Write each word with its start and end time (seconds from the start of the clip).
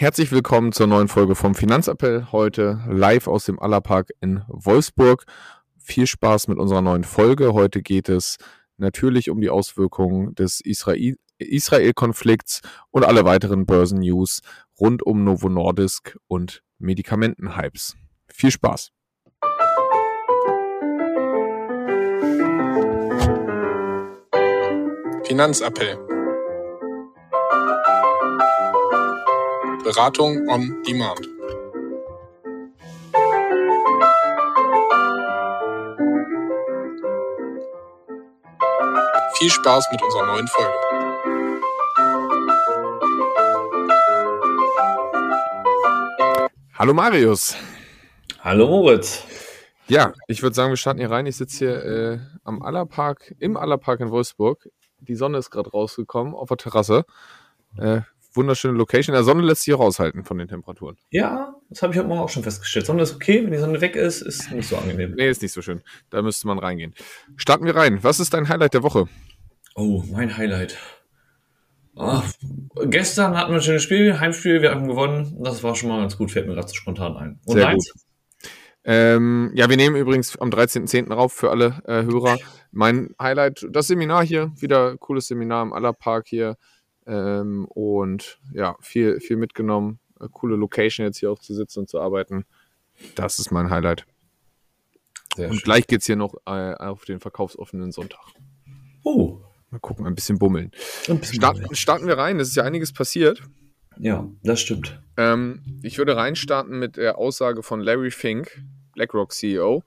Herzlich 0.00 0.30
willkommen 0.30 0.70
zur 0.70 0.86
neuen 0.86 1.08
Folge 1.08 1.34
vom 1.34 1.56
Finanzappell. 1.56 2.28
Heute 2.30 2.84
live 2.88 3.26
aus 3.26 3.46
dem 3.46 3.58
Allerpark 3.58 4.12
in 4.20 4.44
Wolfsburg. 4.46 5.24
Viel 5.76 6.06
Spaß 6.06 6.46
mit 6.46 6.58
unserer 6.58 6.82
neuen 6.82 7.02
Folge. 7.02 7.52
Heute 7.52 7.82
geht 7.82 8.08
es 8.08 8.36
natürlich 8.76 9.28
um 9.28 9.40
die 9.40 9.50
Auswirkungen 9.50 10.36
des 10.36 10.60
Israel-Konflikts 10.60 12.60
und 12.92 13.04
alle 13.04 13.24
weiteren 13.24 13.66
Börsen-News 13.66 14.42
rund 14.78 15.02
um 15.02 15.24
Novo 15.24 15.48
Nordisk 15.48 16.16
und 16.28 16.62
Medikamentenhypes. 16.78 17.96
Viel 18.28 18.52
Spaß! 18.52 18.92
Finanzappell 25.24 26.07
Beratung 29.88 30.46
on 30.50 30.82
Demand. 30.86 31.18
Viel 39.38 39.48
Spaß 39.48 39.88
mit 39.90 40.02
unserer 40.02 40.26
neuen 40.26 40.46
Folge. 40.46 40.74
Hallo 46.74 46.92
Marius. 46.92 47.56
Hallo 48.40 48.66
Moritz. 48.66 49.24
Ja, 49.86 50.12
ich 50.26 50.42
würde 50.42 50.54
sagen, 50.54 50.68
wir 50.68 50.76
starten 50.76 51.00
hier 51.00 51.10
rein. 51.10 51.24
Ich 51.24 51.38
sitze 51.38 51.56
hier 51.56 51.84
äh, 51.86 52.18
am 52.44 52.60
Allerpark, 52.60 53.34
im 53.38 53.56
Allerpark 53.56 54.00
in 54.00 54.10
Wolfsburg. 54.10 54.68
Die 55.00 55.14
Sonne 55.14 55.38
ist 55.38 55.48
gerade 55.48 55.70
rausgekommen 55.70 56.34
auf 56.34 56.48
der 56.48 56.58
Terrasse. 56.58 57.06
Äh, 57.78 58.02
wunderschöne 58.32 58.76
Location. 58.76 59.14
Der 59.14 59.24
Sonne 59.24 59.42
lässt 59.42 59.62
sich 59.62 59.74
auch 59.74 59.80
aushalten 59.80 60.24
von 60.24 60.38
den 60.38 60.48
Temperaturen. 60.48 60.96
Ja, 61.10 61.54
das 61.70 61.82
habe 61.82 61.92
ich 61.92 61.98
heute 61.98 62.08
Morgen 62.08 62.20
auch 62.20 62.28
schon 62.28 62.42
festgestellt. 62.42 62.86
Sonne 62.86 63.02
ist 63.02 63.14
okay, 63.14 63.44
wenn 63.44 63.52
die 63.52 63.58
Sonne 63.58 63.80
weg 63.80 63.96
ist, 63.96 64.22
ist 64.22 64.50
nicht 64.52 64.68
so 64.68 64.76
angenehm. 64.76 65.14
Nee, 65.16 65.28
ist 65.28 65.42
nicht 65.42 65.52
so 65.52 65.62
schön. 65.62 65.82
Da 66.10 66.22
müsste 66.22 66.46
man 66.46 66.58
reingehen. 66.58 66.94
Starten 67.36 67.64
wir 67.64 67.76
rein. 67.76 68.02
Was 68.02 68.20
ist 68.20 68.34
dein 68.34 68.48
Highlight 68.48 68.74
der 68.74 68.82
Woche? 68.82 69.06
Oh, 69.74 70.02
mein 70.10 70.36
Highlight. 70.36 70.78
Ach, 71.96 72.24
gestern 72.86 73.36
hatten 73.36 73.50
wir 73.50 73.58
ein 73.58 73.62
schönes 73.62 73.82
Spiel, 73.82 74.20
Heimspiel, 74.20 74.62
wir 74.62 74.70
haben 74.70 74.86
gewonnen. 74.86 75.36
Das 75.42 75.64
war 75.64 75.74
schon 75.74 75.88
mal 75.88 76.00
ganz 76.00 76.16
gut, 76.16 76.30
fällt 76.30 76.46
mir 76.46 76.54
gerade 76.54 76.68
so 76.68 76.74
spontan 76.74 77.16
ein. 77.16 77.40
Und 77.44 77.56
Sehr 77.56 77.64
deins? 77.64 77.92
gut. 77.92 78.02
Ähm, 78.84 79.50
ja, 79.54 79.68
wir 79.68 79.76
nehmen 79.76 79.96
übrigens 79.96 80.38
am 80.38 80.50
13.10. 80.50 81.12
rauf 81.12 81.32
für 81.32 81.50
alle 81.50 81.82
äh, 81.86 82.04
Hörer. 82.04 82.38
Mein 82.70 83.14
Highlight, 83.20 83.66
das 83.70 83.88
Seminar 83.88 84.24
hier, 84.24 84.52
wieder 84.56 84.96
cooles 84.96 85.26
Seminar 85.26 85.62
im 85.62 85.72
Allerpark 85.72 86.26
hier. 86.28 86.56
Ähm, 87.08 87.64
und 87.64 88.38
ja, 88.52 88.76
viel, 88.80 89.18
viel 89.20 89.36
mitgenommen. 89.36 89.98
Eine 90.20 90.28
coole 90.28 90.56
Location 90.56 91.06
jetzt 91.06 91.18
hier 91.18 91.32
auch 91.32 91.38
zu 91.38 91.54
sitzen 91.54 91.80
und 91.80 91.88
zu 91.88 92.00
arbeiten. 92.00 92.44
Das 93.14 93.38
ist 93.38 93.50
mein 93.50 93.70
Highlight. 93.70 94.04
Sehr 95.34 95.48
und 95.48 95.56
schön. 95.56 95.64
gleich 95.64 95.86
geht's 95.86 96.06
hier 96.06 96.16
noch 96.16 96.34
äh, 96.46 96.74
auf 96.74 97.04
den 97.06 97.18
verkaufsoffenen 97.18 97.92
Sonntag. 97.92 98.20
Oh. 99.04 99.40
Mal 99.70 99.80
gucken, 99.80 100.06
ein 100.06 100.14
bisschen 100.14 100.38
bummeln. 100.38 100.70
Ein 101.08 101.18
bisschen 101.18 101.36
starten, 101.36 101.60
bummeln. 101.60 101.76
starten 101.76 102.06
wir 102.06 102.18
rein, 102.18 102.40
es 102.40 102.48
ist 102.48 102.56
ja 102.56 102.64
einiges 102.64 102.92
passiert. 102.92 103.42
Ja, 103.98 104.28
das 104.42 104.60
stimmt. 104.60 105.00
Ähm, 105.16 105.80
ich 105.82 105.98
würde 105.98 106.16
reinstarten 106.16 106.78
mit 106.78 106.96
der 106.96 107.18
Aussage 107.18 107.62
von 107.62 107.80
Larry 107.80 108.10
Fink, 108.10 108.62
BlackRock 108.94 109.32
CEO. 109.32 109.82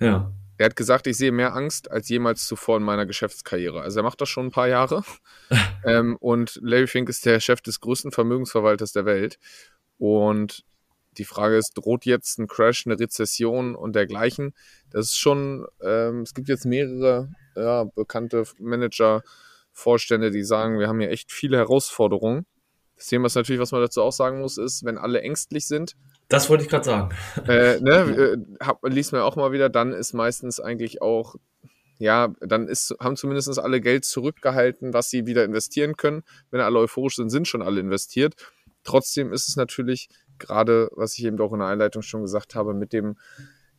Ja. 0.00 0.32
Er 0.58 0.66
hat 0.66 0.76
gesagt, 0.76 1.06
ich 1.06 1.16
sehe 1.16 1.32
mehr 1.32 1.54
Angst 1.54 1.90
als 1.90 2.08
jemals 2.08 2.46
zuvor 2.46 2.76
in 2.76 2.82
meiner 2.82 3.06
Geschäftskarriere. 3.06 3.80
Also 3.80 4.00
er 4.00 4.02
macht 4.02 4.20
das 4.20 4.28
schon 4.28 4.46
ein 4.46 4.50
paar 4.50 4.68
Jahre. 4.68 5.02
ähm, 5.84 6.16
und 6.20 6.58
Larry 6.62 6.86
Fink 6.86 7.08
ist 7.08 7.24
der 7.26 7.40
Chef 7.40 7.60
des 7.60 7.80
größten 7.80 8.12
Vermögensverwalters 8.12 8.92
der 8.92 9.04
Welt. 9.04 9.38
Und 9.98 10.64
die 11.18 11.24
Frage 11.24 11.56
ist, 11.56 11.74
droht 11.74 12.04
jetzt 12.04 12.38
ein 12.38 12.46
Crash, 12.46 12.86
eine 12.86 12.98
Rezession 12.98 13.74
und 13.74 13.94
dergleichen? 13.94 14.54
Das 14.90 15.06
ist 15.06 15.18
schon, 15.18 15.66
ähm, 15.82 16.22
es 16.22 16.34
gibt 16.34 16.48
jetzt 16.48 16.64
mehrere 16.64 17.30
ja, 17.56 17.84
bekannte 17.84 18.44
Manager, 18.58 19.22
Vorstände, 19.72 20.30
die 20.30 20.44
sagen, 20.44 20.78
wir 20.78 20.88
haben 20.88 21.00
hier 21.00 21.10
echt 21.10 21.32
viele 21.32 21.56
Herausforderungen. 21.56 22.46
Das 23.02 23.08
Thema 23.08 23.26
ist 23.26 23.34
natürlich, 23.34 23.60
was 23.60 23.72
man 23.72 23.80
dazu 23.80 24.00
auch 24.00 24.12
sagen 24.12 24.42
muss, 24.42 24.58
ist, 24.58 24.84
wenn 24.84 24.96
alle 24.96 25.22
ängstlich 25.22 25.66
sind, 25.66 25.96
das 26.28 26.48
wollte 26.48 26.62
ich 26.62 26.70
gerade 26.70 26.84
sagen. 26.84 27.08
Äh, 27.48 27.80
ne, 27.80 27.90
äh, 27.90 28.36
hab, 28.64 28.78
liest 28.86 29.10
man 29.10 29.22
auch 29.22 29.34
mal 29.34 29.50
wieder, 29.50 29.68
dann 29.68 29.92
ist 29.92 30.12
meistens 30.12 30.60
eigentlich 30.60 31.02
auch, 31.02 31.34
ja, 31.98 32.32
dann 32.38 32.68
ist, 32.68 32.94
haben 33.00 33.16
zumindest 33.16 33.58
alle 33.58 33.80
Geld 33.80 34.04
zurückgehalten, 34.04 34.94
was 34.94 35.10
sie 35.10 35.26
wieder 35.26 35.44
investieren 35.44 35.96
können. 35.96 36.22
Wenn 36.52 36.60
alle 36.60 36.78
euphorisch 36.78 37.16
sind, 37.16 37.30
sind 37.30 37.48
schon 37.48 37.60
alle 37.60 37.80
investiert. 37.80 38.36
Trotzdem 38.84 39.32
ist 39.32 39.48
es 39.48 39.56
natürlich 39.56 40.08
gerade, 40.38 40.88
was 40.94 41.18
ich 41.18 41.24
eben 41.24 41.40
auch 41.40 41.52
in 41.52 41.58
der 41.58 41.68
Einleitung 41.68 42.02
schon 42.02 42.22
gesagt 42.22 42.54
habe, 42.54 42.72
mit 42.72 42.92
dem 42.92 43.16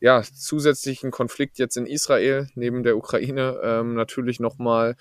ja, 0.02 0.22
zusätzlichen 0.22 1.12
Konflikt 1.12 1.60
jetzt 1.60 1.78
in 1.78 1.86
Israel 1.86 2.50
neben 2.56 2.84
der 2.84 2.98
Ukraine 2.98 3.58
ähm, 3.64 3.94
natürlich 3.94 4.42
nochmal 4.42 4.98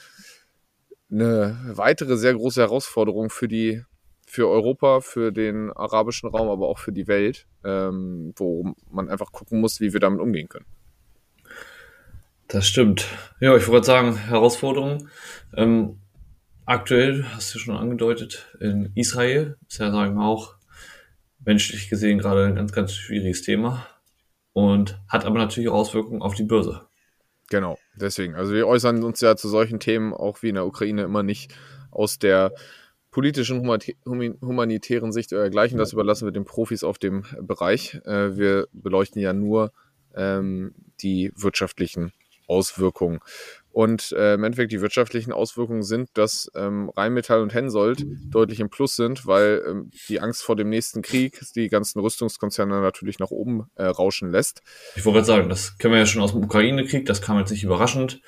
eine 1.10 1.58
weitere 1.74 2.16
sehr 2.16 2.34
große 2.34 2.60
Herausforderung 2.60 3.28
für 3.28 3.48
die 3.48 3.82
für 4.32 4.48
Europa, 4.48 5.02
für 5.02 5.30
den 5.30 5.70
arabischen 5.72 6.30
Raum, 6.30 6.48
aber 6.48 6.66
auch 6.66 6.78
für 6.78 6.90
die 6.90 7.06
Welt, 7.06 7.46
ähm, 7.66 8.32
wo 8.36 8.72
man 8.90 9.10
einfach 9.10 9.30
gucken 9.30 9.60
muss, 9.60 9.78
wie 9.78 9.92
wir 9.92 10.00
damit 10.00 10.22
umgehen 10.22 10.48
können. 10.48 10.64
Das 12.48 12.66
stimmt. 12.66 13.06
Ja, 13.40 13.54
ich 13.54 13.68
wollte 13.68 13.88
sagen, 13.88 14.16
Herausforderungen. 14.16 15.10
Ähm, 15.54 15.98
aktuell, 16.64 17.26
hast 17.34 17.54
du 17.54 17.58
schon 17.58 17.76
angedeutet, 17.76 18.56
in 18.58 18.90
Israel 18.94 19.58
ist 19.68 19.80
ja, 19.80 19.92
sagen 19.92 20.14
wir 20.14 20.24
auch, 20.24 20.54
menschlich 21.44 21.90
gesehen 21.90 22.18
gerade 22.18 22.46
ein 22.46 22.54
ganz, 22.54 22.72
ganz 22.72 22.94
schwieriges 22.94 23.42
Thema 23.42 23.86
und 24.54 24.98
hat 25.08 25.26
aber 25.26 25.36
natürlich 25.36 25.68
Auswirkungen 25.68 26.22
auf 26.22 26.34
die 26.34 26.44
Börse. 26.44 26.86
Genau, 27.50 27.78
deswegen. 27.96 28.34
Also 28.34 28.54
wir 28.54 28.66
äußern 28.66 29.04
uns 29.04 29.20
ja 29.20 29.36
zu 29.36 29.50
solchen 29.50 29.78
Themen 29.78 30.14
auch 30.14 30.42
wie 30.42 30.48
in 30.48 30.54
der 30.54 30.64
Ukraine 30.64 31.02
immer 31.02 31.22
nicht 31.22 31.54
aus 31.90 32.18
der 32.18 32.54
politischen, 33.12 33.62
humanitären 34.04 35.12
Sicht 35.12 35.32
oder 35.32 35.42
dergleichen. 35.42 35.78
Das 35.78 35.92
überlassen 35.92 36.26
wir 36.26 36.32
den 36.32 36.44
Profis 36.44 36.82
auf 36.82 36.98
dem 36.98 37.24
Bereich. 37.40 38.00
Äh, 38.04 38.36
wir 38.36 38.66
beleuchten 38.72 39.22
ja 39.22 39.32
nur 39.32 39.70
ähm, 40.14 40.74
die 41.00 41.30
wirtschaftlichen 41.36 42.12
Auswirkungen. 42.48 43.20
Und 43.70 44.12
äh, 44.12 44.34
im 44.34 44.44
Endeffekt 44.44 44.72
die 44.72 44.80
wirtschaftlichen 44.80 45.32
Auswirkungen 45.32 45.82
sind, 45.82 46.10
dass 46.14 46.50
ähm, 46.54 46.90
Rheinmetall 46.90 47.40
und 47.40 47.54
Hensoldt 47.54 48.04
deutlich 48.28 48.60
im 48.60 48.68
Plus 48.68 48.96
sind, 48.96 49.26
weil 49.26 49.62
ähm, 49.66 49.90
die 50.08 50.20
Angst 50.20 50.42
vor 50.42 50.56
dem 50.56 50.68
nächsten 50.68 51.00
Krieg 51.00 51.40
die 51.54 51.68
ganzen 51.68 52.00
Rüstungskonzerne 52.00 52.80
natürlich 52.80 53.18
nach 53.18 53.30
oben 53.30 53.70
äh, 53.74 53.84
rauschen 53.84 54.30
lässt. 54.30 54.62
Ich 54.96 55.04
wollte 55.04 55.18
gerade 55.18 55.26
sagen, 55.26 55.48
das 55.48 55.78
kennen 55.78 55.94
wir 55.94 56.00
ja 56.00 56.06
schon 56.06 56.20
aus 56.20 56.32
dem 56.32 56.44
Ukraine-Krieg, 56.44 57.06
das 57.06 57.22
kam 57.22 57.38
jetzt 57.38 57.50
nicht 57.50 57.64
überraschend. 57.64 58.20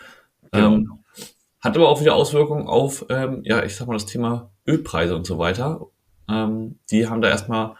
Genau. 0.52 0.74
Ähm, 0.74 0.92
hat 1.60 1.76
aber 1.76 1.88
auch 1.88 2.00
wieder 2.00 2.14
Auswirkungen 2.14 2.66
auf, 2.66 3.06
ähm, 3.10 3.40
ja, 3.44 3.62
ich 3.64 3.74
sag 3.74 3.86
mal, 3.86 3.94
das 3.94 4.06
Thema 4.06 4.53
Ölpreise 4.66 5.14
und 5.16 5.26
so 5.26 5.38
weiter. 5.38 5.86
Ähm, 6.28 6.78
die 6.90 7.06
haben 7.08 7.20
da 7.20 7.28
erstmal 7.28 7.76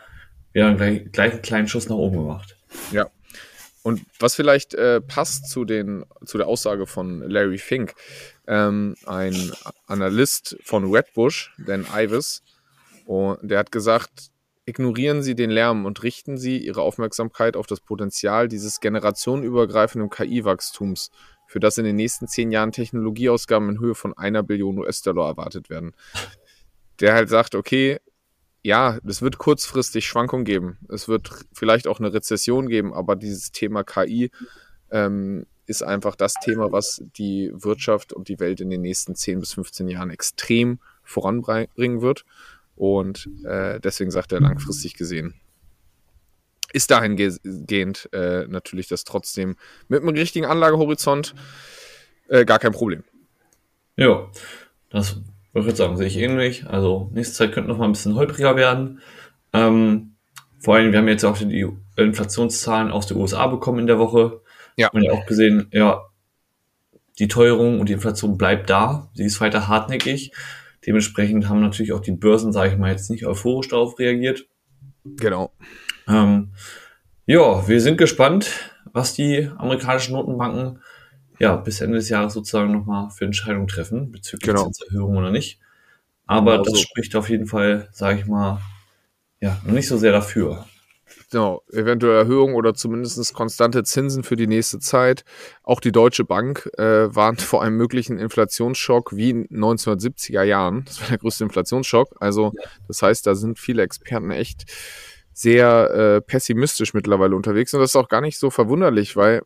ja, 0.53 0.72
gleich, 0.72 1.11
gleich 1.12 1.33
einen 1.33 1.43
kleinen 1.43 1.69
Schuss 1.69 1.89
nach 1.89 1.97
oben 1.97 2.19
gemacht. 2.19 2.56
Ja. 2.93 3.06
Und 3.83 4.00
was 4.19 4.34
vielleicht 4.34 4.72
äh, 4.75 5.00
passt 5.00 5.50
zu, 5.50 5.65
den, 5.65 6.05
zu 6.25 6.39
der 6.39 6.47
Aussage 6.47 6.87
von 6.87 7.21
Larry 7.28 7.59
Fink, 7.59 7.95
ähm, 8.47 8.95
ein 9.05 9.53
Analyst 9.87 10.56
von 10.62 10.91
Redbush, 10.91 11.55
Dan 11.59 11.87
Ives, 11.95 12.43
und 13.05 13.39
der 13.43 13.59
hat 13.59 13.71
gesagt, 13.71 14.31
ignorieren 14.65 15.22
Sie 15.22 15.34
den 15.34 15.51
Lärm 15.51 15.84
und 15.84 16.03
richten 16.03 16.39
Sie 16.39 16.59
Ihre 16.59 16.81
Aufmerksamkeit 16.81 17.56
auf 17.56 17.66
das 17.66 17.81
Potenzial 17.81 18.49
dieses 18.49 18.81
generationenübergreifenden 18.81 20.09
KI-Wachstums 20.09 21.11
für 21.47 21.61
das 21.61 21.77
in 21.77 21.84
den 21.84 21.97
nächsten 21.97 22.27
zehn 22.27 22.51
Jahren 22.51 22.72
Technologieausgaben 22.72 23.69
in 23.69 23.81
Höhe 23.81 23.95
von 23.95 24.16
einer 24.16 24.43
Billion 24.43 24.78
US-Dollar 24.78 25.28
erwartet 25.28 25.69
werden. 25.69 25.93
Der 27.00 27.15
halt 27.15 27.28
sagt, 27.28 27.55
okay, 27.55 27.99
ja, 28.62 28.99
es 29.07 29.21
wird 29.21 29.39
kurzfristig 29.39 30.07
Schwankungen 30.07 30.45
geben. 30.45 30.78
Es 30.89 31.07
wird 31.07 31.30
vielleicht 31.53 31.86
auch 31.86 31.98
eine 32.01 32.13
Rezession 32.13 32.68
geben, 32.68 32.95
aber 32.95 33.15
dieses 33.15 33.53
Thema 33.53 33.84
KI 33.84 34.30
ähm, 34.91 35.47
ist 35.66 35.83
einfach 35.83 36.16
das 36.16 36.34
Thema, 36.34 36.72
was 36.72 37.03
die 37.16 37.51
Wirtschaft 37.54 38.13
und 38.13 38.28
die 38.28 38.41
Welt 38.41 38.60
in 38.60 38.71
den 38.71 38.80
nächsten 38.80 39.15
10 39.15 39.41
bis 39.41 39.53
15 39.54 39.89
Jahren 39.89 40.10
extrem 40.10 40.78
voranbringen 41.03 42.01
wird. 42.01 42.24
Und 42.77 43.28
äh, 43.45 43.80
deswegen 43.80 44.10
sagt 44.10 44.33
er 44.33 44.41
langfristig 44.41 44.95
gesehen, 44.95 45.34
ist 46.72 46.91
dahingehend 46.91 48.09
äh, 48.13 48.47
natürlich 48.48 48.89
das 48.89 49.04
trotzdem 49.04 49.57
mit 49.89 50.01
einem 50.01 50.09
richtigen 50.10 50.47
Anlagehorizont 50.47 51.34
äh, 52.28 52.45
gar 52.45 52.59
kein 52.59 52.72
Problem. 52.72 53.04
Ja, 53.97 54.28
das 54.91 55.21
würde 55.62 55.71
ich 55.71 55.77
sagen, 55.77 55.97
sehe 55.97 56.06
ich 56.06 56.18
ähnlich. 56.18 56.66
Also 56.66 57.10
nächste 57.12 57.34
Zeit 57.34 57.53
könnte 57.53 57.71
noch 57.71 57.78
mal 57.78 57.86
ein 57.86 57.92
bisschen 57.92 58.16
holpriger 58.16 58.56
werden. 58.56 59.01
Ähm, 59.53 60.16
vor 60.59 60.74
allem, 60.74 60.92
wir 60.92 60.98
haben 60.98 61.09
jetzt 61.09 61.24
auch 61.24 61.39
die 61.39 61.66
Inflationszahlen 61.97 62.91
aus 62.91 63.06
den 63.06 63.18
USA 63.18 63.47
bekommen 63.47 63.80
in 63.80 63.86
der 63.86 63.98
Woche. 63.98 64.41
Ja. 64.77 64.89
Und 64.91 65.03
ja 65.03 65.12
auch 65.12 65.27
gesehen, 65.27 65.68
ja, 65.71 66.03
die 67.18 67.28
Teuerung 67.28 67.80
und 67.80 67.89
die 67.89 67.92
Inflation 67.92 68.36
bleibt 68.36 68.68
da. 68.71 69.10
Sie 69.15 69.24
ist 69.24 69.41
weiter 69.41 69.68
hartnäckig. 69.68 70.33
Dementsprechend 70.86 71.48
haben 71.48 71.60
natürlich 71.60 71.92
auch 71.92 72.01
die 72.01 72.12
Börsen, 72.12 72.53
sage 72.53 72.72
ich 72.72 72.78
mal, 72.78 72.91
jetzt 72.91 73.10
nicht 73.10 73.27
euphorisch 73.27 73.68
darauf 73.68 73.98
reagiert. 73.98 74.47
Genau. 75.04 75.53
Ähm, 76.09 76.53
ja, 77.27 77.66
wir 77.68 77.80
sind 77.80 77.97
gespannt, 77.97 78.72
was 78.92 79.15
die 79.15 79.51
amerikanischen 79.56 80.15
Notenbanken 80.15 80.80
ja 81.39 81.57
bis 81.57 81.81
Ende 81.81 81.97
des 81.98 82.09
Jahres 82.09 82.34
sozusagen 82.34 82.72
nochmal 82.72 83.10
für 83.10 83.25
Entscheidungen 83.25 83.69
treffen, 83.69 84.10
bezüglich 84.13 84.47
Genau. 84.54 84.65
Zinserhöhung 84.65 85.16
oder 85.16 85.31
nicht. 85.31 85.60
Aber 86.27 86.53
Genau 86.53 86.65
das 86.65 86.75
so. 86.75 86.81
spricht 86.81 87.16
auf 87.16 87.28
jeden 87.28 87.47
Fall, 87.47 87.89
sage 87.92 88.21
ich 88.21 88.27
mal, 88.27 88.60
ja, 89.41 89.60
noch 89.65 89.75
nicht 89.75 89.89
so 89.89 89.98
sehr 89.98 90.13
dafür. 90.13 90.65
Genau, 91.31 91.63
eventuell 91.72 92.16
Erhöhung 92.16 92.54
oder 92.54 92.75
zumindest 92.75 93.34
konstante 93.34 93.83
Zinsen 93.83 94.22
für 94.22 94.36
die 94.36 94.47
nächste 94.47 94.78
Zeit. 94.78 95.25
Auch 95.63 95.81
die 95.81 95.92
Deutsche 95.92 96.25
Bank 96.25 96.71
äh, 96.78 97.15
warnt 97.15 97.42
vor 97.42 97.63
einem 97.63 97.77
möglichen 97.77 98.19
Inflationsschock 98.19 99.15
wie 99.16 99.30
in 99.30 99.48
1970er 99.48 100.42
Jahren. 100.45 100.84
Das 100.87 101.01
war 101.01 101.09
der 101.09 101.19
größte 101.19 101.45
Inflationsschock. 101.45 102.15
Also 102.21 102.53
das 102.89 103.03
heißt, 103.03 103.27
da 103.27 103.34
sind 103.34 103.59
viele 103.59 103.83
Experten 103.83 104.30
echt 104.30 104.65
sehr 105.33 105.91
äh, 105.91 106.21
pessimistisch 106.21 106.95
mittlerweile 106.95 107.34
unterwegs. 107.34 107.75
Und 107.75 107.80
das 107.80 107.91
ist 107.91 107.97
auch 107.97 108.09
gar 108.09 108.21
nicht 108.21 108.39
so 108.39 108.51
verwunderlich, 108.51 109.16
weil 109.16 109.42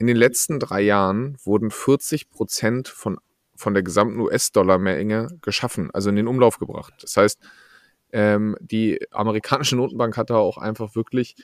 in 0.00 0.06
den 0.06 0.16
letzten 0.16 0.58
drei 0.58 0.80
Jahren 0.80 1.36
wurden 1.44 1.70
40 1.70 2.30
Prozent 2.30 2.88
von, 2.88 3.18
von 3.54 3.74
der 3.74 3.82
gesamten 3.82 4.18
US-Dollar-Menge 4.18 5.28
geschaffen, 5.42 5.90
also 5.92 6.08
in 6.08 6.16
den 6.16 6.26
Umlauf 6.26 6.58
gebracht. 6.58 6.94
Das 7.02 7.18
heißt, 7.18 7.38
ähm, 8.12 8.56
die 8.60 8.98
amerikanische 9.10 9.76
Notenbank 9.76 10.16
hat 10.16 10.30
da 10.30 10.36
auch 10.36 10.56
einfach 10.56 10.94
wirklich 10.94 11.36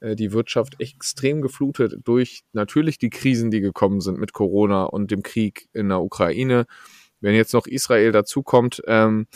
äh, 0.00 0.14
die 0.14 0.30
Wirtschaft 0.30 0.80
extrem 0.80 1.42
geflutet 1.42 1.96
durch 2.04 2.44
natürlich 2.52 2.98
die 2.98 3.10
Krisen, 3.10 3.50
die 3.50 3.60
gekommen 3.60 4.00
sind 4.00 4.20
mit 4.20 4.32
Corona 4.32 4.84
und 4.84 5.10
dem 5.10 5.24
Krieg 5.24 5.68
in 5.72 5.88
der 5.88 6.00
Ukraine. 6.00 6.66
Wenn 7.20 7.34
jetzt 7.34 7.52
noch 7.52 7.66
Israel 7.66 8.12
dazukommt, 8.12 8.80
ähm, 8.86 9.26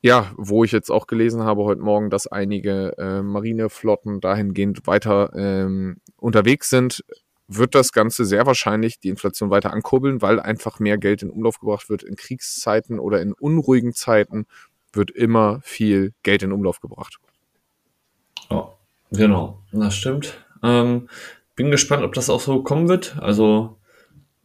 ja, 0.00 0.32
wo 0.36 0.64
ich 0.64 0.72
jetzt 0.72 0.90
auch 0.90 1.06
gelesen 1.06 1.44
habe 1.44 1.62
heute 1.62 1.80
Morgen, 1.80 2.10
dass 2.10 2.26
einige 2.26 2.98
äh, 2.98 3.22
Marineflotten 3.22 4.20
dahingehend 4.20 4.84
weiter 4.88 5.32
ähm, 5.36 5.98
unterwegs 6.16 6.70
sind, 6.70 7.04
wird 7.48 7.74
das 7.74 7.92
Ganze 7.92 8.24
sehr 8.26 8.46
wahrscheinlich 8.46 9.00
die 9.00 9.08
Inflation 9.08 9.50
weiter 9.50 9.72
ankurbeln, 9.72 10.20
weil 10.22 10.38
einfach 10.38 10.78
mehr 10.78 10.98
Geld 10.98 11.22
in 11.22 11.30
Umlauf 11.30 11.58
gebracht 11.58 11.88
wird 11.88 12.02
in 12.02 12.14
Kriegszeiten 12.14 12.98
oder 12.98 13.20
in 13.22 13.32
unruhigen 13.32 13.94
Zeiten 13.94 14.46
wird 14.92 15.10
immer 15.10 15.60
viel 15.62 16.12
Geld 16.22 16.42
in 16.42 16.52
Umlauf 16.52 16.80
gebracht. 16.80 17.18
Ja, 18.50 18.72
genau, 19.10 19.62
das 19.72 19.94
stimmt. 19.96 20.44
Ähm, 20.62 21.08
bin 21.56 21.70
gespannt, 21.70 22.04
ob 22.04 22.12
das 22.14 22.30
auch 22.30 22.40
so 22.40 22.62
kommen 22.62 22.88
wird. 22.88 23.16
Also, 23.18 23.78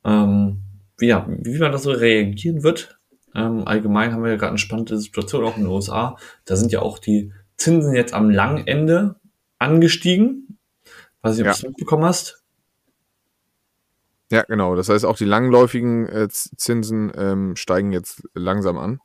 ähm, 0.04 0.62
wie, 0.98 1.08
ja, 1.08 1.26
wie 1.28 1.60
man 1.60 1.72
das 1.72 1.84
so 1.84 1.92
reagieren 1.92 2.64
wird. 2.64 3.00
Ähm, 3.36 3.68
allgemein 3.68 4.14
haben 4.14 4.24
wir 4.24 4.32
ja 4.32 4.36
gerade 4.38 4.50
eine 4.52 4.58
spannende 4.60 4.98
Situation 4.98 5.44
auch 5.44 5.58
in 5.58 5.64
den 5.64 5.72
USA. 5.72 6.18
Da 6.46 6.56
sind 6.56 6.72
ja 6.72 6.82
auch 6.82 7.00
die 7.00 7.34
Zinsen 7.58 7.96
jetzt 7.96 8.14
am 8.14 8.30
langen 8.30 8.68
Ende 8.68 9.16
angestiegen. 9.60 10.60
Weiß 11.22 11.38
nicht, 11.38 11.42
ob 11.42 11.48
Ja. 11.48 11.52
du 11.54 11.58
es 11.58 11.64
mitbekommen 11.64 12.04
hast. 12.04 12.43
Ja, 14.33 14.41
genau. 14.47 14.75
Das 14.75 14.89
heißt, 14.89 15.06
auch 15.06 15.15
die 15.15 15.25
langläufigen 15.25 16.07
äh, 16.07 16.27
Zinsen 16.27 17.12
ähm, 17.15 17.56
steigen 17.56 17.91
jetzt 17.91 18.24
langsam 18.33 18.80
an. 18.80 19.00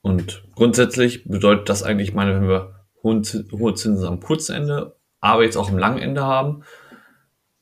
Und 0.00 0.44
grundsätzlich 0.54 1.24
bedeutet 1.24 1.68
das 1.68 1.82
eigentlich, 1.82 2.08
ich 2.08 2.14
meine, 2.14 2.34
wenn 2.34 2.48
wir 2.48 2.86
hohe 3.02 3.74
Zinsen 3.74 4.06
am 4.06 4.20
kurzen 4.20 4.54
Ende, 4.54 4.96
aber 5.20 5.44
jetzt 5.44 5.58
auch 5.58 5.68
am 5.68 5.76
langen 5.76 5.98
Ende 5.98 6.24
haben, 6.24 6.62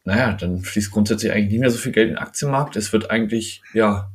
naja, 0.04 0.34
dann 0.34 0.60
fließt 0.60 0.92
grundsätzlich 0.92 1.32
eigentlich 1.32 1.50
nicht 1.50 1.60
mehr 1.62 1.70
so 1.72 1.78
viel 1.78 1.90
Geld 1.90 2.10
in 2.10 2.14
den 2.14 2.22
Aktienmarkt. 2.22 2.76
Es 2.76 2.92
wird 2.92 3.10
eigentlich, 3.10 3.64
ja, 3.74 4.12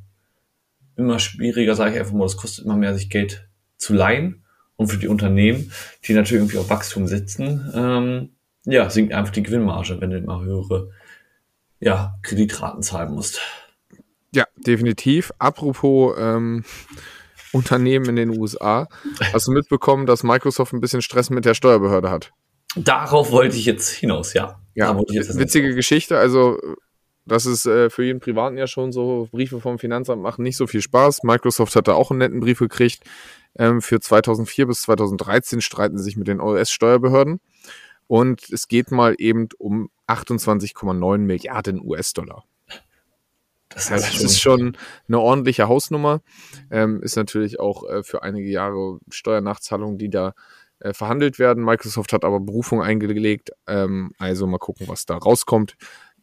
immer 0.96 1.20
schwieriger, 1.20 1.76
sage 1.76 1.96
ich 1.96 2.00
einfach 2.00 2.14
mal, 2.14 2.24
es 2.24 2.38
kostet 2.38 2.64
immer 2.64 2.78
mehr, 2.78 2.94
sich 2.94 3.10
Geld 3.10 3.50
zu 3.76 3.94
leihen. 3.94 4.46
Und 4.78 4.88
für 4.88 4.98
die 4.98 5.10
Unternehmen, 5.10 5.74
die 6.08 6.14
natürlich 6.14 6.44
irgendwie 6.44 6.60
auf 6.60 6.70
Wachstum 6.70 7.08
setzen, 7.08 7.70
ähm, 7.76 8.30
ja, 8.64 8.90
sinkt 8.90 9.14
einfach 9.14 9.34
die 9.34 9.44
Gewinnmarge, 9.44 10.00
wenn 10.00 10.12
du 10.12 10.18
immer 10.18 10.42
höhere, 10.42 10.90
ja, 11.84 12.16
Kreditraten 12.22 12.82
zahlen 12.82 13.14
musst. 13.14 13.40
Ja, 14.34 14.46
definitiv. 14.58 15.32
Apropos 15.38 16.16
ähm, 16.18 16.64
Unternehmen 17.54 18.06
in 18.10 18.16
den 18.16 18.38
USA, 18.38 18.88
hast 19.32 19.48
du 19.48 19.52
mitbekommen, 19.52 20.06
dass 20.06 20.24
Microsoft 20.24 20.74
ein 20.74 20.82
bisschen 20.82 21.02
Stress 21.02 21.30
mit 21.30 21.46
der 21.46 21.54
Steuerbehörde 21.54 22.10
hat? 22.10 22.32
Darauf 22.76 23.32
wollte 23.32 23.56
ich 23.56 23.66
jetzt 23.66 23.90
hinaus, 23.90 24.34
ja. 24.34 24.60
Ja, 24.74 24.98
witzige 24.98 25.76
Geschichte. 25.76 26.18
Also, 26.18 26.58
das 27.26 27.46
ist 27.46 27.68
äh, 27.68 27.92
für 27.92 28.04
jeden 28.04 28.20
Privaten 28.20 28.58
ja 28.58 28.66
schon 28.66 28.92
so. 28.92 29.30
Briefe 29.32 29.62
vom 29.62 29.78
Finanzamt 29.78 30.24
machen 30.24 30.42
nicht 30.42 30.58
so 30.58 30.66
viel 30.66 30.82
Spaß. 30.82 31.22
Microsoft 31.22 31.76
hat 31.76 31.88
da 31.88 31.94
auch 31.94 32.10
einen 32.10 32.20
netten 32.20 32.40
Brief 32.40 32.58
gekriegt. 32.58 33.04
Ähm, 33.56 33.82
für 33.82 34.00
2004 34.00 34.66
bis 34.66 34.82
2013 34.82 35.62
streiten 35.62 36.00
sie 36.00 36.04
sich 36.06 36.18
mit 36.18 36.28
den 36.28 36.42
US-Steuerbehörden. 36.42 37.40
Und 38.08 38.50
es 38.50 38.68
geht 38.68 38.92
mal 38.92 39.16
eben 39.20 39.50
um 39.60 39.90
28,9 40.08 41.18
Milliarden 41.20 41.82
US-Dollar. 41.82 42.46
Das 43.70 43.90
das 43.90 44.22
ist 44.22 44.40
schon 44.40 44.78
eine 45.08 45.20
ordentliche 45.20 45.68
Hausnummer. 45.68 46.22
Ähm, 46.70 47.02
ist 47.02 47.16
natürlich 47.16 47.60
auch 47.60 47.90
äh, 47.90 48.04
für 48.04 48.22
einige 48.22 48.48
Jahre 48.50 49.00
Steuernachzahlungen, 49.10 49.98
die 49.98 50.10
da 50.10 50.34
äh, 50.80 50.94
verhandelt 50.94 51.40
werden. 51.40 51.64
Microsoft 51.64 52.14
hat 52.14 52.24
aber 52.24 52.40
Berufung 52.40 52.82
eingelegt. 52.82 53.52
Ähm, 53.68 54.12
also 54.18 54.46
mal 54.46 54.60
gucken, 54.60 54.88
was 54.88 55.06
da 55.06 55.18
rauskommt. 55.18 55.76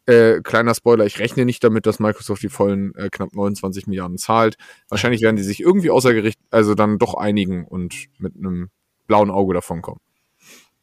Äh, 0.07 0.41
kleiner 0.43 0.75
Spoiler, 0.75 1.07
ich 1.07 1.19
rechne 1.19 1.45
nicht 1.45 1.63
damit, 1.63 1.87
dass 1.87 1.99
Microsoft 1.99 2.43
die 2.43 2.49
vollen 2.49 2.95
äh, 2.95 3.11
knapp 3.11 3.35
29 3.35 3.87
Milliarden 3.87 4.19
zahlt. 4.19 4.57
Wahrscheinlich 4.89 5.23
werden 5.23 5.37
die 5.37 5.43
sich 5.43 5.61
irgendwie 5.61 5.91
außer 5.91 6.15
Gericht, 6.15 6.39
also 6.51 6.75
dann 6.75 6.99
doch 6.99 7.15
einigen 7.15 7.65
und 7.65 8.07
mit 8.19 8.37
einem 8.37 8.71
blauen 9.07 9.31
Auge 9.31 9.55
davonkommen. 9.55 10.01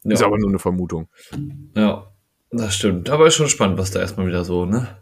Ist 0.04 0.22
ja. 0.22 0.28
aber 0.28 0.38
nur 0.38 0.50
eine 0.50 0.60
Vermutung. 0.60 1.10
Ja, 1.76 2.12
das 2.58 2.76
stimmt. 2.76 3.10
Aber 3.10 3.28
ist 3.28 3.36
schon 3.36 3.50
spannend, 3.50 3.78
was 3.78 3.92
da 3.92 4.00
erstmal 4.00 4.28
wieder 4.28 4.44
so, 4.44 4.66
ne? 4.66 4.98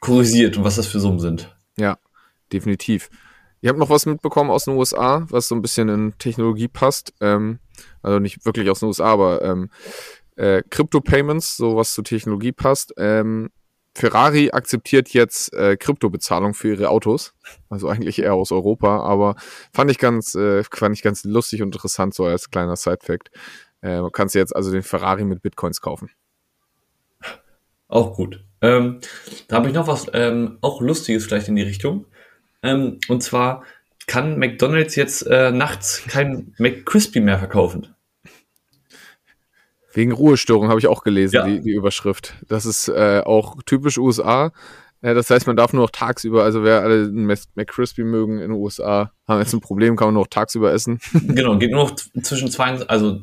Kurisiert 0.00 0.56
und 0.56 0.64
was 0.64 0.76
das 0.76 0.86
für 0.86 1.00
Summen 1.00 1.20
sind. 1.20 1.54
Ja, 1.76 1.98
definitiv. 2.52 3.10
Ihr 3.60 3.68
habt 3.68 3.78
noch 3.78 3.90
was 3.90 4.06
mitbekommen 4.06 4.50
aus 4.50 4.64
den 4.64 4.76
USA, 4.76 5.26
was 5.28 5.48
so 5.48 5.54
ein 5.54 5.62
bisschen 5.62 5.88
in 5.88 6.14
Technologie 6.18 6.68
passt. 6.68 7.12
Ähm, 7.20 7.58
also 8.02 8.18
nicht 8.18 8.44
wirklich 8.46 8.70
aus 8.70 8.80
den 8.80 8.86
USA, 8.86 9.06
aber 9.06 9.42
ähm, 9.42 9.70
äh, 10.36 10.62
Crypto-Payments, 10.70 11.56
so 11.56 11.76
was 11.76 11.92
zu 11.92 12.02
Technologie 12.02 12.52
passt. 12.52 12.94
Ähm, 12.96 13.50
Ferrari 13.94 14.50
akzeptiert 14.52 15.10
jetzt 15.10 15.52
äh, 15.52 15.76
Kryptobezahlung 15.76 16.54
für 16.54 16.68
ihre 16.68 16.88
Autos. 16.88 17.34
Also 17.68 17.88
eigentlich 17.88 18.20
eher 18.20 18.34
aus 18.34 18.52
Europa, 18.52 19.00
aber 19.00 19.34
fand 19.72 19.90
ich 19.90 19.98
ganz, 19.98 20.34
äh, 20.34 20.62
fand 20.64 20.96
ich 20.96 21.02
ganz 21.02 21.24
lustig 21.24 21.60
und 21.60 21.68
interessant, 21.68 22.14
so 22.14 22.24
als 22.24 22.50
kleiner 22.50 22.76
Side-Fact. 22.76 23.30
Äh, 23.82 24.02
kannst 24.12 24.34
jetzt 24.34 24.54
also 24.54 24.70
den 24.70 24.82
Ferrari 24.82 25.24
mit 25.24 25.42
Bitcoins 25.42 25.80
kaufen. 25.80 26.10
Auch 27.90 28.14
gut. 28.14 28.42
Ähm, 28.62 29.00
da 29.48 29.56
habe 29.56 29.68
ich 29.68 29.74
noch 29.74 29.86
was 29.86 30.06
ähm, 30.12 30.58
auch 30.60 30.80
Lustiges 30.80 31.24
vielleicht 31.26 31.48
in 31.48 31.56
die 31.56 31.62
Richtung. 31.62 32.06
Ähm, 32.62 32.98
und 33.08 33.22
zwar 33.22 33.64
kann 34.06 34.38
McDonald's 34.38 34.96
jetzt 34.96 35.26
äh, 35.26 35.50
nachts 35.50 36.02
kein 36.08 36.54
McCrispy 36.58 37.20
mehr 37.20 37.38
verkaufen. 37.38 37.88
Wegen 39.92 40.12
Ruhestörung 40.12 40.68
habe 40.68 40.78
ich 40.78 40.86
auch 40.86 41.02
gelesen, 41.02 41.34
Ja. 41.34 41.46
die, 41.46 41.60
die 41.60 41.72
Überschrift. 41.72 42.34
Das 42.48 42.64
ist 42.64 42.88
äh, 42.88 43.22
auch 43.24 43.56
typisch 43.66 43.98
USA. 43.98 44.52
Äh, 45.02 45.14
das 45.14 45.30
heißt, 45.30 45.46
man 45.48 45.56
darf 45.56 45.72
nur 45.72 45.82
noch 45.82 45.90
tagsüber, 45.90 46.44
also 46.44 46.62
wer 46.62 46.82
alle 46.82 47.06
einen 47.06 47.26
McCrispy 47.26 48.04
mögen 48.04 48.34
in 48.34 48.50
den 48.50 48.60
USA, 48.60 49.12
haben 49.26 49.40
jetzt 49.40 49.52
ein 49.52 49.60
Problem, 49.60 49.96
kann 49.96 50.08
man 50.08 50.14
nur 50.14 50.22
noch 50.24 50.30
tagsüber 50.30 50.72
essen. 50.72 51.00
genau, 51.12 51.58
geht 51.58 51.72
nur 51.72 51.84
noch 51.84 51.96
zwischen 52.22 52.50
zwei, 52.50 52.80
also 52.86 53.22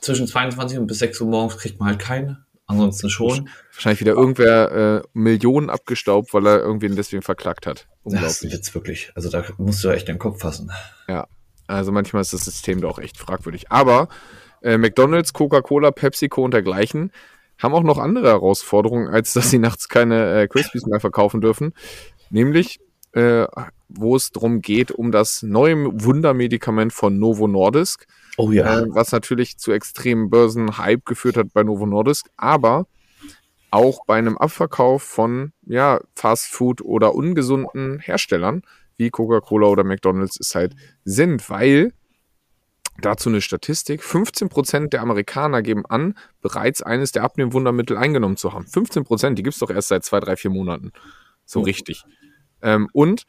zwischen 0.00 0.28
22 0.28 0.78
und 0.78 0.86
bis 0.86 1.00
6 1.00 1.20
Uhr 1.20 1.28
morgens 1.28 1.56
kriegt 1.56 1.80
man 1.80 1.88
halt 1.88 1.98
keine. 1.98 2.44
Ansonsten 2.68 3.10
schon. 3.10 3.48
Wahrscheinlich 3.74 4.00
wieder 4.00 4.12
irgendwer 4.12 4.70
äh, 4.72 5.02
Millionen 5.12 5.70
abgestaubt, 5.70 6.32
weil 6.32 6.46
er 6.46 6.60
irgendwen 6.60 6.94
deswegen 6.94 7.22
verklagt 7.22 7.66
hat. 7.66 7.88
Das 8.04 8.12
ist 8.12 8.12
ein 8.12 8.24
Unglaublich. 8.24 8.52
Witz 8.52 8.74
wirklich. 8.74 9.12
Also 9.14 9.30
da 9.30 9.42
musst 9.56 9.82
du 9.82 9.88
echt 9.88 10.06
den 10.06 10.18
Kopf 10.18 10.40
fassen. 10.40 10.70
Also 11.68 11.92
manchmal 11.92 12.22
ist 12.22 12.32
das 12.32 12.44
System 12.44 12.80
da 12.80 12.88
auch 12.88 12.98
echt 12.98 13.18
fragwürdig. 13.18 13.70
Aber 13.70 14.08
äh, 14.62 14.78
McDonalds, 14.78 15.32
Coca-Cola, 15.32 15.92
PepsiCo 15.92 16.42
und 16.42 16.52
dergleichen 16.52 17.12
haben 17.58 17.74
auch 17.74 17.82
noch 17.82 17.98
andere 17.98 18.28
Herausforderungen, 18.28 19.08
als 19.08 19.34
dass 19.34 19.50
sie 19.50 19.58
nachts 19.58 19.88
keine 19.88 20.42
äh, 20.42 20.48
Crispies 20.48 20.86
mehr 20.86 21.00
verkaufen 21.00 21.40
dürfen. 21.40 21.74
Nämlich, 22.30 22.80
äh, 23.12 23.46
wo 23.88 24.16
es 24.16 24.30
darum 24.30 24.60
geht, 24.60 24.90
um 24.90 25.12
das 25.12 25.42
neue 25.42 25.76
Wundermedikament 26.02 26.92
von 26.92 27.18
Novo 27.18 27.48
Nordisk, 27.48 28.06
Oh 28.36 28.52
äh, 28.52 28.84
was 28.88 29.12
natürlich 29.12 29.58
zu 29.58 29.72
extremen 29.72 30.30
Börsenhype 30.30 31.02
geführt 31.04 31.36
hat 31.36 31.52
bei 31.52 31.62
Novo 31.62 31.86
Nordisk, 31.86 32.28
aber 32.36 32.86
auch 33.70 34.04
bei 34.06 34.16
einem 34.16 34.38
Abverkauf 34.38 35.02
von 35.02 35.52
ja, 35.66 36.00
Fast-Food 36.14 36.82
oder 36.82 37.14
ungesunden 37.14 37.98
Herstellern 37.98 38.62
wie 38.96 39.10
Coca-Cola 39.10 39.68
oder 39.68 39.84
McDonalds 39.84 40.38
es 40.40 40.54
halt 40.54 40.74
sind, 41.04 41.48
weil 41.50 41.92
dazu 43.00 43.28
eine 43.28 43.40
Statistik, 43.40 44.02
15% 44.02 44.88
der 44.88 45.02
Amerikaner 45.02 45.62
geben 45.62 45.86
an, 45.86 46.14
bereits 46.40 46.82
eines 46.82 47.12
der 47.12 47.22
Abnehmwundermittel 47.22 47.96
eingenommen 47.96 48.36
zu 48.36 48.52
haben. 48.52 48.64
15%, 48.64 49.34
die 49.34 49.42
gibt's 49.42 49.60
doch 49.60 49.70
erst 49.70 49.88
seit 49.88 50.04
zwei, 50.04 50.20
drei, 50.20 50.36
vier 50.36 50.50
Monaten. 50.50 50.92
So 51.44 51.60
Ja. 51.60 51.66
richtig. 51.66 52.04
Ähm, 52.60 52.88
und 52.92 53.24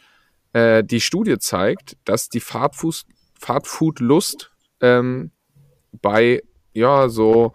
Äh, 0.53 0.84
die 0.84 1.01
Studie 1.01 1.38
zeigt, 1.38 1.98
dass 2.06 2.29
die 2.29 2.41
Fastfood- 2.41 3.06
Fastfood-Lust 3.39 4.51
ähm, 4.82 5.32
bei, 6.01 6.44
ja, 6.74 7.10
so, 7.10 7.53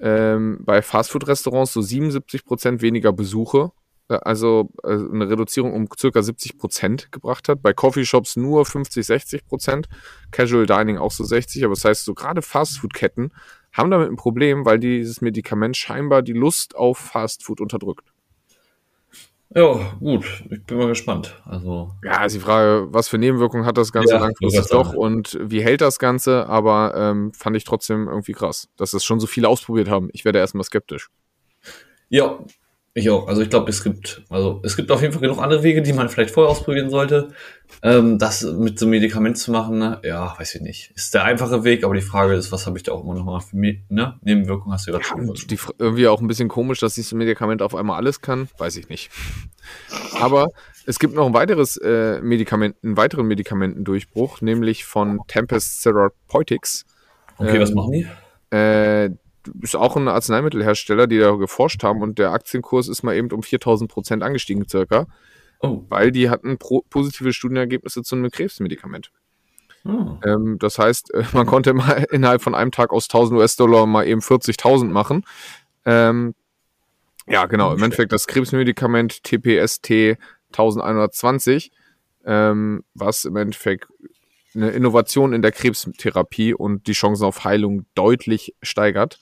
ähm, 0.00 0.58
bei 0.60 0.82
Fastfood-Restaurants 0.82 1.72
so 1.72 1.80
77% 1.80 2.80
weniger 2.80 3.12
Besuche, 3.12 3.72
äh, 4.08 4.18
also 4.22 4.70
äh, 4.84 4.88
eine 4.88 5.28
Reduzierung 5.28 5.72
um 5.72 5.88
circa 5.98 6.20
70% 6.20 7.10
gebracht 7.10 7.48
hat. 7.48 7.62
Bei 7.62 7.72
Coffeeshops 7.72 8.36
nur 8.36 8.64
50, 8.64 9.04
60%, 9.04 9.86
Casual 10.30 10.66
Dining 10.66 10.98
auch 10.98 11.12
so 11.12 11.24
60, 11.24 11.64
aber 11.64 11.74
das 11.74 11.84
heißt, 11.84 12.04
so 12.04 12.14
gerade 12.14 12.42
Fastfood-Ketten 12.42 13.32
haben 13.72 13.90
damit 13.90 14.08
ein 14.08 14.16
Problem, 14.16 14.64
weil 14.64 14.78
dieses 14.78 15.20
Medikament 15.20 15.76
scheinbar 15.76 16.22
die 16.22 16.32
Lust 16.32 16.76
auf 16.76 16.98
Fastfood 16.98 17.60
unterdrückt. 17.60 18.15
Ja, 19.54 19.94
gut, 20.00 20.24
ich 20.50 20.64
bin 20.64 20.76
mal 20.78 20.88
gespannt. 20.88 21.40
Also, 21.44 21.92
Ja, 22.02 22.24
ist 22.24 22.34
die 22.34 22.40
Frage, 22.40 22.88
was 22.92 23.08
für 23.08 23.18
Nebenwirkungen 23.18 23.64
hat 23.64 23.76
das 23.78 23.92
Ganze 23.92 24.14
Ja, 24.14 24.20
langfristig 24.20 24.66
doch 24.68 24.86
sagen. 24.86 24.98
und 24.98 25.38
wie 25.42 25.62
hält 25.62 25.80
das 25.80 25.98
Ganze, 25.98 26.46
aber 26.46 26.94
ähm, 26.96 27.32
fand 27.32 27.56
ich 27.56 27.64
trotzdem 27.64 28.08
irgendwie 28.08 28.32
krass, 28.32 28.68
dass 28.76 28.90
das 28.90 29.04
schon 29.04 29.20
so 29.20 29.26
viele 29.26 29.48
ausprobiert 29.48 29.88
haben. 29.88 30.08
Ich 30.12 30.24
werde 30.24 30.38
erstmal 30.38 30.64
skeptisch. 30.64 31.08
ja, 32.08 32.38
ich 32.96 33.10
auch. 33.10 33.28
Also 33.28 33.42
ich 33.42 33.50
glaube, 33.50 33.70
es 33.70 33.84
gibt, 33.84 34.22
also 34.30 34.60
es 34.64 34.76
gibt 34.76 34.90
auf 34.90 35.02
jeden 35.02 35.12
Fall 35.12 35.22
genug 35.22 35.38
andere 35.38 35.62
Wege, 35.62 35.82
die 35.82 35.92
man 35.92 36.08
vielleicht 36.08 36.30
vorher 36.30 36.50
ausprobieren 36.50 36.90
sollte. 36.90 37.28
Ähm, 37.82 38.18
das 38.18 38.42
mit 38.42 38.78
so 38.78 38.86
einem 38.86 38.92
Medikament 38.92 39.36
zu 39.36 39.50
machen, 39.50 39.78
ne, 39.78 40.00
ja, 40.02 40.34
weiß 40.38 40.54
ich 40.54 40.62
nicht. 40.62 40.92
Ist 40.94 41.12
der 41.14 41.24
einfache 41.24 41.62
Weg, 41.64 41.84
aber 41.84 41.94
die 41.94 42.00
Frage 42.00 42.34
ist, 42.34 42.52
was 42.52 42.66
habe 42.66 42.78
ich 42.78 42.84
da 42.84 42.92
auch 42.92 43.04
immer 43.04 43.14
noch 43.14 43.24
mal 43.24 43.40
für 43.40 43.56
Mi- 43.56 43.82
ne? 43.88 44.18
Nebenwirkungen 44.22 44.72
hast 44.72 44.86
du 44.86 44.92
ja 44.92 45.00
und 45.14 45.50
die, 45.50 45.58
irgendwie 45.78 46.08
auch 46.08 46.20
ein 46.20 46.26
bisschen 46.26 46.48
komisch, 46.48 46.80
dass 46.80 46.94
dieses 46.94 47.12
Medikament 47.12 47.62
auf 47.62 47.74
einmal 47.74 47.96
alles 47.96 48.20
kann, 48.20 48.48
weiß 48.58 48.76
ich 48.76 48.88
nicht. 48.88 49.10
Aber 50.20 50.48
es 50.86 50.98
gibt 50.98 51.14
noch 51.14 51.26
ein 51.26 51.34
weiteres 51.34 51.76
äh, 51.76 52.20
Medikament, 52.22 52.76
einen 52.82 52.96
weiteren 52.96 53.26
Medikamentendurchbruch, 53.26 54.40
nämlich 54.40 54.84
von 54.84 55.20
Tempest 55.26 55.82
Therapeutics. 55.82 56.84
Okay, 57.36 57.60
was 57.60 57.70
ähm, 57.70 57.74
machen 57.76 57.92
die? 57.92 58.06
Äh, 58.56 59.10
ist 59.60 59.76
auch 59.76 59.96
ein 59.96 60.08
Arzneimittelhersteller, 60.08 61.06
die 61.06 61.18
da 61.18 61.32
geforscht 61.32 61.82
haben 61.82 62.02
und 62.02 62.18
der 62.18 62.32
Aktienkurs 62.32 62.88
ist 62.88 63.02
mal 63.02 63.16
eben 63.16 63.30
um 63.32 63.42
4000 63.42 63.90
Prozent 63.90 64.22
angestiegen 64.22 64.68
circa, 64.68 65.06
Oh. 65.60 65.84
weil 65.88 66.12
die 66.12 66.28
hatten 66.28 66.58
positive 66.58 67.32
Studienergebnisse 67.32 68.02
zu 68.02 68.14
einem 68.14 68.30
Krebsmedikament. 68.30 69.10
Hm. 69.84 70.20
Ähm, 70.24 70.56
das 70.58 70.78
heißt, 70.78 71.14
äh, 71.14 71.24
man 71.32 71.46
konnte 71.46 71.72
mal 71.72 72.06
innerhalb 72.10 72.42
von 72.42 72.54
einem 72.54 72.72
Tag 72.72 72.92
aus 72.92 73.04
1000 73.04 73.40
US-Dollar 73.40 73.86
mal 73.86 74.06
eben 74.06 74.20
40.000 74.20 74.90
machen. 74.90 75.24
Ähm, 75.84 76.34
ja, 77.26 77.46
genau. 77.46 77.74
Im 77.74 77.82
Endeffekt 77.82 78.12
das 78.12 78.26
Krebsmedikament 78.26 79.22
TPST 79.24 80.18
1120, 80.52 81.72
ähm, 82.24 82.84
was 82.94 83.24
im 83.24 83.36
Endeffekt 83.36 83.88
eine 84.54 84.70
Innovation 84.70 85.32
in 85.32 85.42
der 85.42 85.52
Krebstherapie 85.52 86.54
und 86.54 86.86
die 86.86 86.92
Chancen 86.92 87.24
auf 87.24 87.44
Heilung 87.44 87.84
deutlich 87.94 88.54
steigert. 88.62 89.18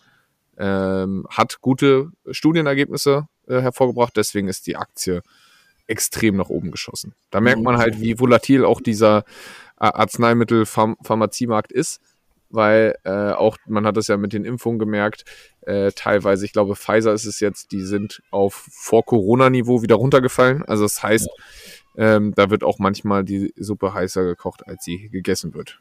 Ähm, 0.59 1.27
hat 1.31 1.61
gute 1.61 2.11
Studienergebnisse 2.31 3.27
äh, 3.49 3.61
hervorgebracht, 3.61 4.17
deswegen 4.17 4.49
ist 4.49 4.67
die 4.67 4.77
Aktie 4.77 5.23
extrem 5.87 6.37
nach 6.37 6.49
oben 6.49 6.71
geschossen. 6.71 7.15
Da 7.31 7.41
merkt 7.41 7.63
man 7.63 7.77
halt, 7.79 8.01
wie 8.01 8.19
volatil 8.19 8.65
auch 8.65 8.81
dieser 8.81 9.25
äh, 9.81 9.87
Arzneimittel-Pharmaziemarkt 9.87 11.73
ist, 11.73 12.01
weil 12.49 12.97
äh, 13.05 13.33
auch, 13.33 13.59
man 13.67 13.87
hat 13.87 13.97
das 13.97 14.07
ja 14.07 14.17
mit 14.17 14.33
den 14.33 14.45
Impfungen 14.45 14.79
gemerkt, 14.79 15.25
äh, 15.63 15.93
teilweise, 15.93 16.45
ich 16.45 16.53
glaube, 16.53 16.77
Pfizer 16.77 17.13
ist 17.13 17.27
es 17.27 17.41
jetzt, 17.41 17.73
die 17.73 17.83
sind 17.83 18.23
auf 18.31 18.67
Vor-Corona-Niveau 18.71 19.83
wieder 19.83 19.97
runtergefallen. 19.97 20.65
Also 20.65 20.85
das 20.85 21.03
heißt, 21.03 21.29
ähm, 21.97 22.33
da 22.35 22.51
wird 22.51 22.65
auch 22.65 22.79
manchmal 22.79 23.25
die 23.25 23.53
Suppe 23.57 23.93
heißer 23.93 24.25
gekocht, 24.25 24.67
als 24.67 24.85
sie 24.85 25.09
gegessen 25.11 25.55
wird. 25.55 25.81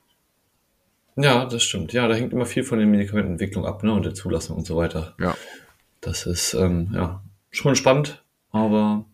Ja, 1.15 1.45
das 1.45 1.63
stimmt. 1.63 1.93
Ja, 1.93 2.07
da 2.07 2.15
hängt 2.15 2.33
immer 2.33 2.45
viel 2.45 2.63
von 2.63 2.79
der 2.79 2.87
Medikamentenentwicklung 2.87 3.65
ab, 3.65 3.83
ne, 3.83 3.91
und 3.93 4.05
der 4.05 4.13
Zulassung 4.15 4.57
und 4.57 4.65
so 4.65 4.75
weiter. 4.75 5.13
Ja. 5.19 5.35
Das 6.01 6.25
ist, 6.25 6.53
ähm, 6.53 6.89
ja, 6.93 7.21
schon 7.51 7.75
spannend, 7.75 8.23
aber 8.51 9.05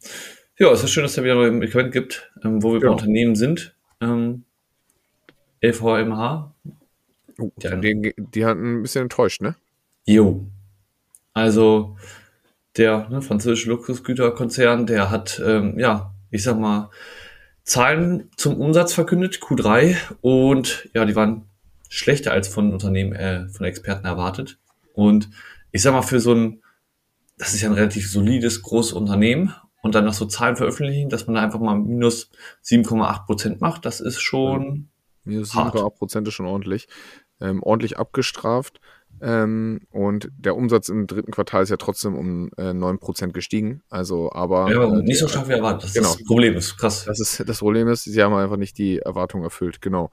ja, 0.57 0.71
es 0.71 0.83
ist 0.83 0.91
schön, 0.91 1.03
dass 1.03 1.11
es 1.11 1.15
da 1.17 1.23
wieder 1.23 1.35
neue 1.35 1.51
Medikamente 1.51 1.91
gibt, 1.91 2.31
ähm, 2.43 2.63
wo 2.63 2.73
wir 2.73 2.79
Ja. 2.81 2.87
bei 2.87 2.93
Unternehmen 2.93 3.35
sind. 3.35 3.75
Ähm, 4.01 4.43
LVMH. 5.61 6.53
Ja. 7.61 7.75
Die, 7.75 8.13
die 8.17 8.45
hatten 8.45 8.79
ein 8.79 8.81
bisschen 8.81 9.03
enttäuscht, 9.03 9.41
ne? 9.41 9.55
Jo. 10.05 10.45
Also, 11.33 11.97
der 12.77 13.07
ne, 13.09 13.21
französische 13.21 13.69
Luxusgüterkonzern, 13.69 14.85
der 14.85 15.09
hat, 15.09 15.41
ähm, 15.45 15.77
ja, 15.79 16.13
ich 16.31 16.43
sag 16.43 16.57
mal, 16.59 16.89
Zahlen 17.63 18.29
zum 18.35 18.59
Umsatz 18.59 18.93
verkündet, 18.93 19.35
Q3, 19.41 19.95
und 20.21 20.89
ja, 20.93 21.05
die 21.05 21.15
waren 21.15 21.43
schlechter 21.89 22.31
als 22.31 22.47
von 22.47 22.71
Unternehmen, 22.71 23.13
äh, 23.13 23.49
von 23.49 23.65
Experten 23.65 24.05
erwartet. 24.05 24.57
Und 24.93 25.29
ich 25.71 25.81
sag 25.81 25.91
mal, 25.91 26.01
für 26.01 26.21
so 26.21 26.33
ein, 26.33 26.61
das 27.37 27.53
ist 27.53 27.61
ja 27.61 27.69
ein 27.69 27.75
relativ 27.75 28.09
solides, 28.09 28.61
großes 28.61 28.93
Unternehmen, 28.93 29.53
und 29.81 29.95
dann 29.95 30.03
noch 30.03 30.13
so 30.13 30.25
Zahlen 30.25 30.57
veröffentlichen, 30.57 31.09
dass 31.09 31.25
man 31.25 31.35
da 31.35 31.41
einfach 31.41 31.59
mal 31.59 31.79
minus 31.79 32.29
7,8 32.65 33.25
Prozent 33.25 33.61
macht, 33.61 33.85
das 33.85 34.01
ist 34.01 34.19
schon, 34.19 34.89
Minus 35.23 35.53
Hart. 35.53 35.75
7,8 35.75 35.89
Prozent 35.91 36.27
ist 36.27 36.33
schon 36.33 36.45
ordentlich. 36.45 36.87
Ähm, 37.39 37.63
ordentlich 37.63 37.97
abgestraft. 37.97 38.81
Ähm, 39.21 39.81
und 39.91 40.29
der 40.37 40.55
Umsatz 40.55 40.89
im 40.89 41.07
dritten 41.07 41.31
Quartal 41.31 41.63
ist 41.63 41.69
ja 41.69 41.77
trotzdem 41.77 42.15
um 42.15 42.51
äh, 42.57 42.73
9 42.73 42.99
Prozent 42.99 43.33
gestiegen. 43.33 43.81
Also, 43.89 44.31
aber 44.31 44.71
ja, 44.71 44.83
äh, 44.83 45.01
nicht 45.01 45.19
so 45.19 45.27
stark 45.27 45.47
wie 45.47 45.53
erwartet. 45.53 45.83
Das 45.83 45.93
genau. 45.93 46.09
ist 46.09 46.19
das 46.19 46.25
Problem, 46.25 46.55
ist 46.55 46.77
krass. 46.77 47.05
Das 47.05 47.19
ist 47.19 47.47
das 47.47 47.59
Problem 47.59 47.87
ist, 47.89 48.03
sie 48.03 48.23
haben 48.23 48.33
einfach 48.33 48.57
nicht 48.57 48.77
die 48.77 48.99
Erwartung 48.99 49.43
erfüllt. 49.43 49.81
Genau. 49.81 50.09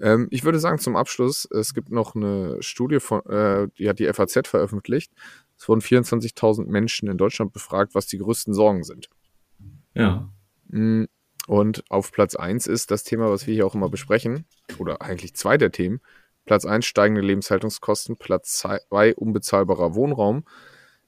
Ähm, 0.00 0.28
ich 0.30 0.44
würde 0.44 0.58
sagen 0.58 0.78
zum 0.78 0.96
Abschluss, 0.96 1.48
es 1.50 1.74
gibt 1.74 1.90
noch 1.90 2.14
eine 2.14 2.62
Studie 2.62 3.00
von, 3.00 3.24
äh, 3.26 3.68
die 3.78 3.88
hat 3.88 3.98
die 3.98 4.12
FAZ 4.12 4.46
veröffentlicht. 4.48 5.12
Es 5.56 5.68
wurden 5.68 5.80
24.000 5.80 6.66
Menschen 6.66 7.08
in 7.08 7.18
Deutschland 7.18 7.52
befragt, 7.52 7.94
was 7.94 8.06
die 8.06 8.18
größten 8.18 8.54
Sorgen 8.54 8.84
sind. 8.84 9.08
Ja. 9.94 10.28
Mm, 10.68 11.04
Und 11.48 11.82
auf 11.88 12.12
Platz 12.12 12.36
1 12.36 12.66
ist 12.66 12.90
das 12.90 13.02
Thema, 13.04 13.30
was 13.30 13.46
wir 13.46 13.54
hier 13.54 13.66
auch 13.66 13.74
immer 13.74 13.88
besprechen, 13.88 14.44
oder 14.78 15.02
eigentlich 15.02 15.34
zwei 15.34 15.56
der 15.56 15.72
Themen. 15.72 16.00
Platz 16.44 16.64
1 16.64 16.86
steigende 16.86 17.20
Lebenshaltungskosten, 17.22 18.16
Platz 18.16 18.58
2 18.58 19.14
unbezahlbarer 19.16 19.94
Wohnraum, 19.94 20.44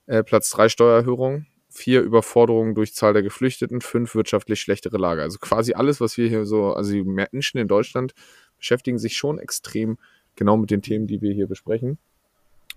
äh, 0.06 0.22
Platz 0.24 0.50
3 0.50 0.68
Steuererhöhung, 0.68 1.46
4 1.70 2.02
Überforderungen 2.02 2.74
durch 2.74 2.94
Zahl 2.94 3.12
der 3.12 3.22
Geflüchteten, 3.22 3.80
5 3.80 4.14
wirtschaftlich 4.14 4.60
schlechtere 4.60 4.98
Lage. 4.98 5.22
Also 5.22 5.38
quasi 5.38 5.74
alles, 5.74 6.00
was 6.00 6.16
wir 6.16 6.28
hier 6.28 6.44
so, 6.44 6.72
also 6.74 6.92
die 6.92 7.04
Menschen 7.04 7.58
in 7.58 7.68
Deutschland 7.68 8.12
beschäftigen 8.60 8.98
sich 8.98 9.16
schon 9.16 9.38
extrem 9.38 9.98
genau 10.36 10.56
mit 10.56 10.70
den 10.70 10.82
Themen, 10.82 11.06
die 11.06 11.20
wir 11.20 11.32
hier 11.32 11.48
besprechen. 11.48 11.98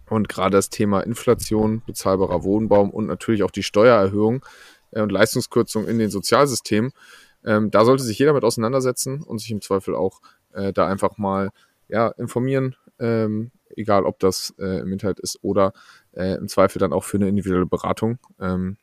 Und 0.10 0.28
gerade 0.28 0.58
das 0.58 0.70
Thema 0.70 1.02
Inflation, 1.02 1.82
bezahlbarer 1.86 2.44
Wohnbaum 2.44 2.90
und 2.90 3.06
natürlich 3.06 3.44
auch 3.44 3.52
die 3.52 3.64
Steuererhöhung 3.64 4.44
äh, 4.92 5.02
und 5.02 5.12
Leistungskürzung 5.12 5.88
in 5.88 6.00
den 6.00 6.10
Sozialsystemen, 6.10 6.92
ähm, 7.46 7.72
da 7.72 7.86
sollte 7.86 8.04
sich 8.04 8.18
jeder 8.20 8.34
mit 8.34 8.44
auseinandersetzen 8.44 9.22
und 9.22 9.40
sich 9.40 9.52
im 9.52 9.62
Zweifel 9.62 9.96
auch 9.96 10.22
äh, 10.54 10.74
da 10.74 10.88
einfach 10.88 11.18
mal 11.18 11.52
ja, 11.90 12.08
informieren, 12.10 12.76
ähm, 13.00 13.52
egal 13.76 14.06
ob 14.06 14.20
das 14.20 14.54
äh, 14.60 14.80
im 14.80 14.92
Internet 14.94 15.20
ist 15.20 15.40
oder 15.42 15.74
äh, 16.14 16.36
im 16.36 16.48
Zweifel 16.48 16.80
dann 16.80 16.94
auch 16.94 17.04
für 17.04 17.18
eine 17.18 17.28
individuelle 17.28 17.66
Beratung. 17.66 18.20
Ähm, 18.40 18.78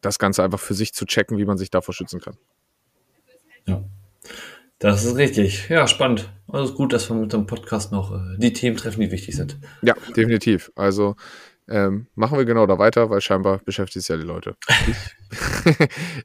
das 0.00 0.18
Ganze 0.18 0.42
einfach 0.42 0.60
für 0.60 0.74
sich 0.74 0.94
zu 0.94 1.06
checken, 1.06 1.38
wie 1.38 1.44
man 1.44 1.58
sich 1.58 1.70
davor 1.70 1.94
schützen 1.94 2.20
kann. 2.20 2.36
Ja. 3.66 3.84
Das 4.82 5.04
ist 5.04 5.14
richtig. 5.16 5.68
Ja, 5.68 5.86
spannend. 5.86 6.28
Also 6.48 6.64
es 6.64 6.70
ist 6.70 6.76
gut, 6.76 6.92
dass 6.92 7.08
wir 7.08 7.14
mit 7.14 7.32
dem 7.32 7.46
Podcast 7.46 7.92
noch 7.92 8.12
äh, 8.12 8.36
die 8.38 8.52
Themen 8.52 8.76
treffen, 8.76 9.00
die 9.00 9.12
wichtig 9.12 9.36
sind. 9.36 9.56
Ja, 9.80 9.94
definitiv. 10.16 10.72
Also 10.74 11.14
ähm, 11.68 12.08
machen 12.16 12.36
wir 12.36 12.44
genau 12.44 12.66
da 12.66 12.80
weiter, 12.80 13.08
weil 13.08 13.20
scheinbar 13.20 13.58
beschäftigt 13.58 14.02
es 14.02 14.08
ja 14.08 14.16
die 14.16 14.24
Leute. 14.24 14.56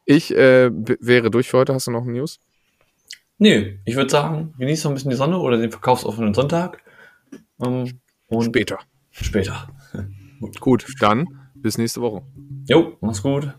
Ich, 0.06 0.32
äh, 0.36 0.72
wäre 0.72 1.30
durch 1.30 1.50
für 1.50 1.60
heute. 1.60 1.76
Hast 1.76 1.86
du 1.86 1.92
noch 1.92 2.04
News? 2.04 2.40
Nee, 3.38 3.80
ich 3.86 3.96
würde 3.96 4.10
sagen, 4.10 4.56
genieß 4.58 4.84
noch 4.84 4.92
ein 4.92 4.96
bisschen 4.96 5.12
die 5.12 5.18
Sonne 5.18 5.38
oder 5.38 5.58
den 5.58 5.70
verkaufsoffenen 5.70 6.34
Sonntag. 6.34 6.82
Ähm, 7.64 8.00
und 8.26 8.46
Später. 8.46 8.80
später. 9.12 9.68
Gut, 10.60 10.88
dann 11.00 11.28
bis 11.54 11.78
nächste 11.78 12.02
Woche. 12.02 12.24
Jo, 12.68 12.98
mach's 13.02 13.22
gut. 13.22 13.54